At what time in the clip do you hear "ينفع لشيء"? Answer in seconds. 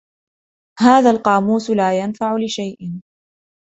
1.99-3.01